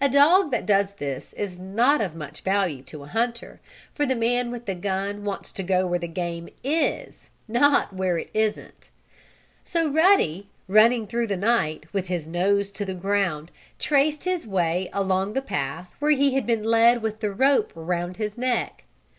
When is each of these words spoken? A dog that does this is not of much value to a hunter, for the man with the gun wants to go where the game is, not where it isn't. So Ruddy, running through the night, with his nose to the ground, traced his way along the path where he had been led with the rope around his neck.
A 0.00 0.08
dog 0.08 0.50
that 0.50 0.64
does 0.64 0.94
this 0.94 1.34
is 1.34 1.58
not 1.58 2.00
of 2.00 2.14
much 2.14 2.40
value 2.40 2.82
to 2.84 3.02
a 3.02 3.06
hunter, 3.06 3.60
for 3.94 4.06
the 4.06 4.14
man 4.14 4.50
with 4.50 4.64
the 4.64 4.74
gun 4.74 5.26
wants 5.26 5.52
to 5.52 5.62
go 5.62 5.86
where 5.86 5.98
the 5.98 6.08
game 6.08 6.48
is, 6.64 7.28
not 7.46 7.92
where 7.92 8.16
it 8.16 8.30
isn't. 8.32 8.88
So 9.64 9.90
Ruddy, 9.90 10.48
running 10.68 11.06
through 11.06 11.26
the 11.26 11.36
night, 11.36 11.84
with 11.92 12.06
his 12.08 12.26
nose 12.26 12.70
to 12.72 12.86
the 12.86 12.94
ground, 12.94 13.50
traced 13.78 14.24
his 14.24 14.46
way 14.46 14.88
along 14.94 15.34
the 15.34 15.42
path 15.42 15.94
where 15.98 16.12
he 16.12 16.32
had 16.32 16.46
been 16.46 16.64
led 16.64 17.02
with 17.02 17.20
the 17.20 17.30
rope 17.30 17.76
around 17.76 18.16
his 18.16 18.38
neck. 18.38 18.84